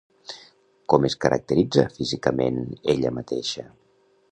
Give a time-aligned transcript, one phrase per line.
[0.93, 2.59] Com es caracteritza, físicament,
[2.95, 3.71] ella mateixa?